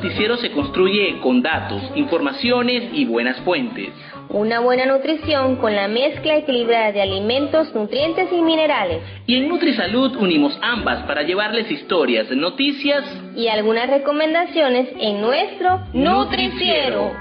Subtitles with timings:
[0.00, 3.90] noticiero se construye con datos, informaciones y buenas fuentes.
[4.30, 9.02] Una buena nutrición con la mezcla equilibrada de alimentos, nutrientes y minerales.
[9.26, 13.04] Y en NutriSalud unimos ambas para llevarles historias, noticias
[13.36, 17.12] y algunas recomendaciones en nuestro Nutriciero.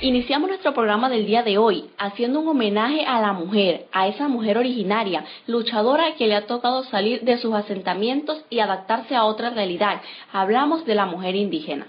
[0.00, 4.26] Iniciamos nuestro programa del día de hoy haciendo un homenaje a la mujer, a esa
[4.28, 9.50] mujer originaria, luchadora que le ha tocado salir de sus asentamientos y adaptarse a otra
[9.50, 10.00] realidad.
[10.32, 11.88] Hablamos de la mujer indígena.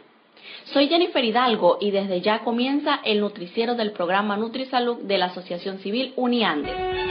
[0.65, 5.77] Soy Jennifer Hidalgo y desde ya comienza el nutriciero del programa NutriSalud de la Asociación
[5.79, 7.10] Civil Uniandes.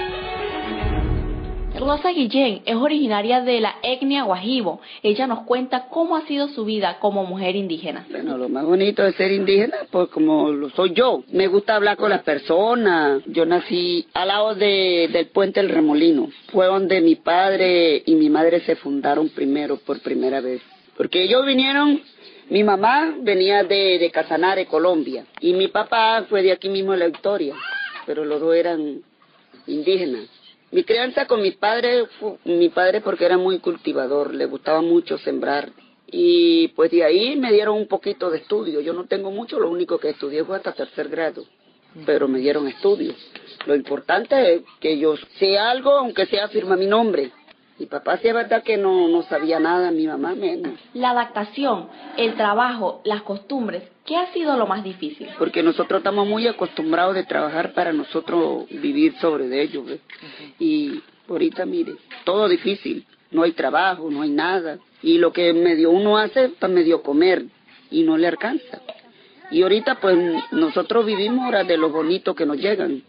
[1.80, 4.82] Rosa Guillén es originaria de la etnia Guajibo.
[5.02, 8.06] Ella nos cuenta cómo ha sido su vida como mujer indígena.
[8.10, 11.24] Bueno, lo más bonito de ser indígena, pues como lo soy yo.
[11.32, 13.22] Me gusta hablar con las personas.
[13.24, 16.28] Yo nací al lado de, del puente El Remolino.
[16.52, 20.60] Fue donde mi padre y mi madre se fundaron primero, por primera vez.
[20.98, 22.02] Porque ellos vinieron
[22.50, 26.98] mi mamá venía de, de Casanare, Colombia, y mi papá fue de aquí mismo de
[26.98, 27.54] la Victoria,
[28.06, 29.00] pero los dos eran
[29.68, 30.28] indígenas.
[30.72, 32.06] Mi crianza con mi padre,
[32.44, 35.70] mi padre porque era muy cultivador, le gustaba mucho sembrar.
[36.06, 38.80] Y pues de ahí me dieron un poquito de estudio.
[38.80, 41.44] Yo no tengo mucho, lo único que estudié fue hasta tercer grado,
[42.06, 43.16] pero me dieron estudios.
[43.66, 47.32] Lo importante es que yo sé algo, aunque sea firma mi nombre.
[47.80, 50.74] Mi papá sí es verdad que no, no sabía nada, mi mamá menos.
[50.92, 55.28] La adaptación, el trabajo, las costumbres, ¿qué ha sido lo más difícil?
[55.38, 59.86] Porque nosotros estamos muy acostumbrados de trabajar para nosotros vivir sobre de ellos.
[60.58, 63.06] Y ahorita, mire, todo difícil.
[63.30, 64.78] No hay trabajo, no hay nada.
[65.02, 67.46] Y lo que medio uno hace para medio comer
[67.90, 68.82] y no le alcanza.
[69.50, 70.18] Y ahorita pues
[70.52, 73.04] nosotros vivimos ahora de lo bonito que nos llegan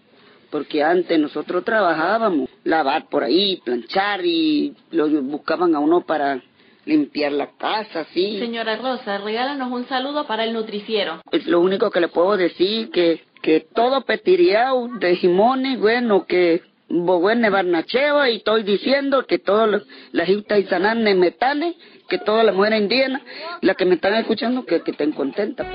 [0.52, 6.42] porque antes nosotros trabajábamos, lavar por ahí, planchar y lo buscaban a uno para
[6.86, 8.40] limpiar la casa, sí.
[8.40, 11.22] Señora Rosa, regálanos un saludo para el nutriciero.
[11.32, 16.62] Es lo único que le puedo decir, que, que todo petiriao de Jimones, bueno, que
[16.90, 21.76] Boguene Barnacheva y estoy diciendo que todas las justas y sananes metales,
[22.10, 23.22] que todas las mujeres indígenas,
[23.62, 25.68] las que me están escuchando, que, que estén contentas.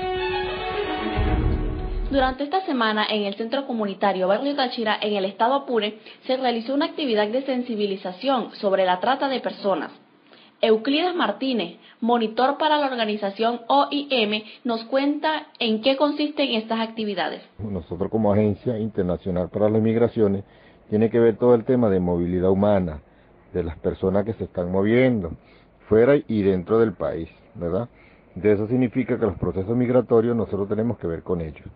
[2.09, 6.73] Durante esta semana, en el Centro Comunitario Barrio Táchira, en el estado Apure, se realizó
[6.73, 9.91] una actividad de sensibilización sobre la trata de personas.
[10.61, 17.41] Euclides Martínez, monitor para la organización OIM, nos cuenta en qué consisten estas actividades.
[17.59, 20.45] Nosotros como Agencia Internacional para las Migraciones
[20.89, 23.01] tiene que ver todo el tema de movilidad humana,
[23.53, 25.33] de las personas que se están moviendo
[25.89, 27.89] fuera y dentro del país, ¿verdad?
[28.41, 31.67] De eso significa que los procesos migratorios nosotros tenemos que ver con ellos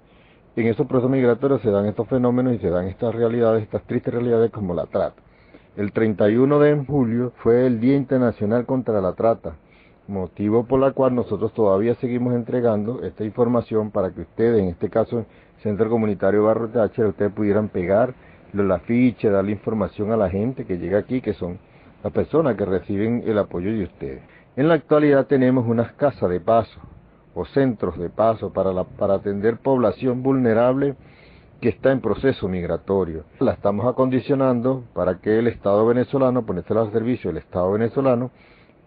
[0.55, 4.13] en esos procesos migratorios se dan estos fenómenos y se dan estas realidades, estas tristes
[4.13, 5.21] realidades como la trata.
[5.77, 9.55] El 31 de julio fue el Día Internacional contra la Trata,
[10.09, 14.89] motivo por la cual nosotros todavía seguimos entregando esta información para que ustedes, en este
[14.89, 15.25] caso
[15.63, 18.13] Centro Comunitario Barro Táchira, ustedes pudieran pegar
[18.51, 21.59] los afiches, darle información a la gente que llega aquí, que son
[22.03, 24.21] las personas que reciben el apoyo de ustedes.
[24.57, 26.77] En la actualidad tenemos unas casas de paso,
[27.33, 30.95] o centros de paso para, la, para atender población vulnerable
[31.61, 33.23] que está en proceso migratorio.
[33.39, 38.31] La estamos acondicionando para que el Estado venezolano, ponerse al servicio del Estado venezolano,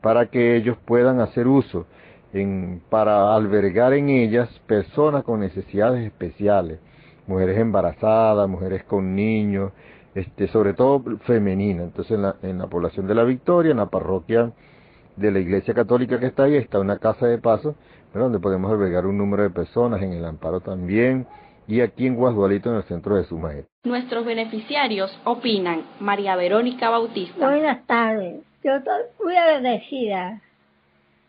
[0.03, 1.87] para que ellos puedan hacer uso
[2.35, 6.79] en, para albergar en ellas personas con necesidades especiales,
[7.27, 9.73] mujeres embarazadas, mujeres con niños,
[10.15, 11.85] este, sobre todo femenina.
[11.85, 14.53] Entonces en la, en la población de la Victoria, en la parroquia
[15.17, 17.77] de la Iglesia Católica que está ahí, está una casa de paso
[18.19, 21.27] donde podemos albergar un número de personas, en el Amparo también,
[21.67, 23.67] y aquí en Guasdualito, en el centro de Sumaet.
[23.85, 25.83] Nuestros beneficiarios opinan.
[25.99, 27.49] María Verónica Bautista.
[27.49, 28.43] Buenas tardes.
[28.63, 30.41] Yo estoy muy agradecida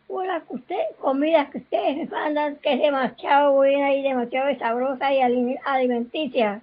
[0.06, 5.12] por la usted, comida que ustedes me mandan, que es demasiado buena y demasiado sabrosa
[5.12, 5.20] y
[5.64, 6.62] alimenticia.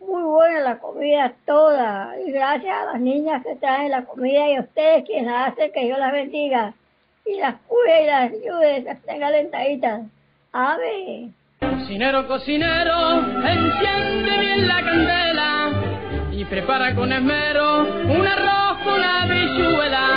[0.00, 2.14] Muy buena la comida toda.
[2.24, 5.72] Y gracias a las niñas que traen la comida y a ustedes quienes la hacen,
[5.72, 6.74] que Dios las bendiga
[7.26, 10.02] y las cuide y las ayude, las tenga lentaditas.
[10.52, 11.30] Ave.
[11.60, 15.70] Cocinero, cocinero, enciende bien la candela
[16.32, 20.08] y prepara con esmero un arroz con habichuela.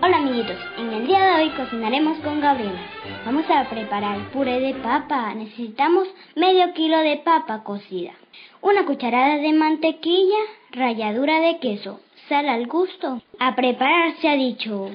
[0.00, 0.56] Hola amiguitos,
[0.98, 2.80] el día de hoy cocinaremos con Gabriela.
[3.24, 5.32] Vamos a preparar puré de papa.
[5.32, 8.14] Necesitamos medio kilo de papa cocida,
[8.62, 10.38] una cucharada de mantequilla,
[10.72, 13.22] ralladura de queso, sal al gusto.
[13.38, 14.90] A preparar se ha dicho.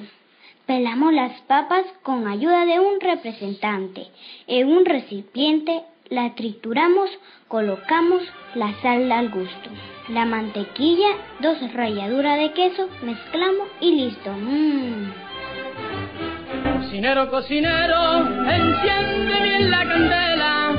[0.66, 4.08] Pelamos las papas con ayuda de un representante.
[4.46, 7.08] En un recipiente la trituramos,
[7.48, 8.22] colocamos
[8.54, 9.70] la sal al gusto,
[10.10, 11.08] la mantequilla,
[11.40, 14.30] dos ralladuras de queso, mezclamos y listo.
[14.32, 15.23] Mmm.
[16.94, 18.18] Cocinero, cocinero,
[18.48, 20.72] enciende bien la candela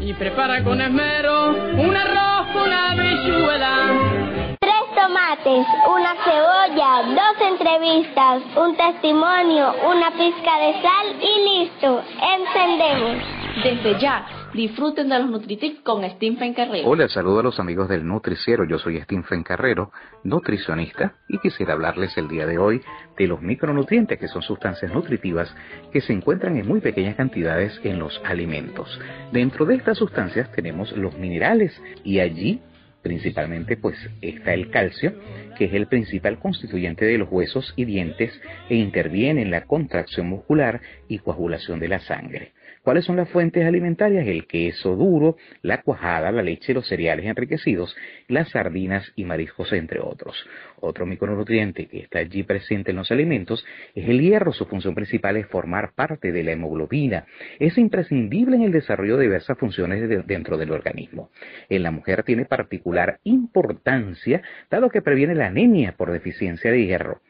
[0.00, 4.56] y prepara con esmero un arroz con habichuela.
[4.58, 12.04] Tres tomates, una cebolla, dos entrevistas, un testimonio, una pizca de sal y listo.
[12.38, 13.22] Encendemos.
[13.62, 16.88] Desde ya, disfruten de los Nutritips con Stephen Carrero.
[16.88, 18.64] Hola, saludo a los amigos del Nutriciero.
[18.64, 19.92] Yo soy Stephen Carrero,
[20.24, 22.80] nutricionista, y quisiera hablarles el día de hoy
[23.16, 25.54] de los micronutrientes, que son sustancias nutritivas
[25.92, 29.00] que se encuentran en muy pequeñas cantidades en los alimentos.
[29.32, 32.60] Dentro de estas sustancias tenemos los minerales y allí
[33.02, 35.14] principalmente pues está el calcio,
[35.56, 38.32] que es el principal constituyente de los huesos y dientes
[38.68, 42.52] e interviene en la contracción muscular y coagulación de la sangre.
[42.82, 44.26] ¿Cuáles son las fuentes alimentarias?
[44.26, 47.94] El queso duro, la cuajada, la leche, los cereales enriquecidos,
[48.26, 50.34] las sardinas y mariscos, entre otros.
[50.80, 54.54] Otro micronutriente que está allí presente en los alimentos es el hierro.
[54.54, 57.26] Su función principal es formar parte de la hemoglobina.
[57.58, 61.30] Es imprescindible en el desarrollo de diversas funciones dentro del organismo.
[61.68, 62.89] En la mujer tiene particular
[63.24, 67.20] importancia dado que previene la anemia por deficiencia de hierro.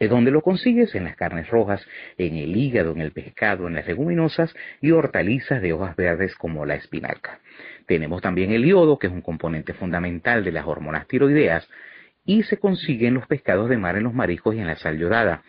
[0.00, 0.94] ¿De dónde lo consigues?
[0.94, 1.86] En las carnes rojas,
[2.16, 6.64] en el hígado, en el pescado, en las leguminosas y hortalizas de hojas verdes como
[6.64, 7.40] la espinaca.
[7.86, 11.68] Tenemos también el yodo, que es un componente fundamental de las hormonas tiroideas,
[12.24, 14.98] y se consigue en los pescados de mar, en los mariscos y en la sal
[14.98, 15.42] yodada.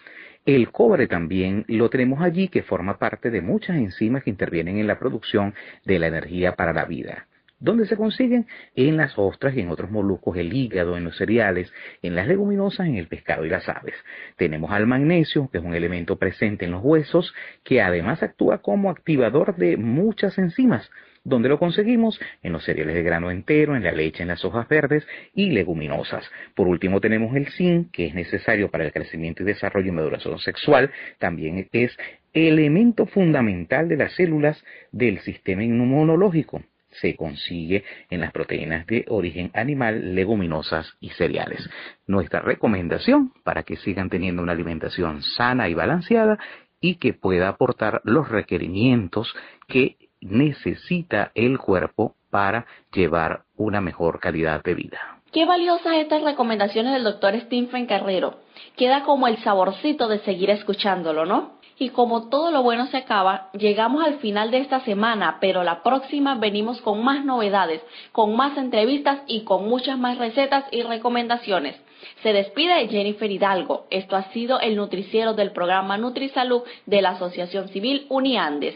[0.45, 4.88] El cobre también lo tenemos allí, que forma parte de muchas enzimas que intervienen en
[4.88, 5.53] la producción
[5.85, 7.27] de la energía para la vida.
[7.62, 8.48] ¿Dónde se consiguen?
[8.75, 11.72] En las ostras y en otros moluscos, el hígado, en los cereales,
[12.02, 13.94] en las leguminosas, en el pescado y las aves.
[14.36, 18.90] Tenemos al magnesio, que es un elemento presente en los huesos, que además actúa como
[18.90, 20.90] activador de muchas enzimas.
[21.24, 22.19] ¿Dónde lo conseguimos?
[22.42, 26.28] En los cereales de grano entero, en la leche, en las hojas verdes y leguminosas.
[26.56, 30.40] Por último tenemos el zinc, que es necesario para el crecimiento y desarrollo y maduración
[30.40, 30.90] sexual.
[31.19, 31.96] También es
[32.34, 39.51] elemento fundamental de las células del sistema inmunológico se consigue en las proteínas de origen
[39.53, 41.69] animal, leguminosas y cereales.
[42.07, 46.38] Nuestra recomendación para que sigan teniendo una alimentación sana y balanceada
[46.79, 49.33] y que pueda aportar los requerimientos
[49.67, 55.21] que necesita el cuerpo para llevar una mejor calidad de vida.
[55.31, 58.39] Qué valiosas estas recomendaciones del doctor Stephen Carrero.
[58.75, 61.61] Queda como el saborcito de seguir escuchándolo, ¿no?
[61.81, 65.81] Y como todo lo bueno se acaba, llegamos al final de esta semana, pero la
[65.81, 67.81] próxima venimos con más novedades,
[68.12, 71.75] con más entrevistas y con muchas más recetas y recomendaciones.
[72.22, 73.88] Se despide Jennifer Hidalgo.
[73.89, 78.75] Esto ha sido el nutriciero del programa NutriSalud de la Asociación Civil Uniandes.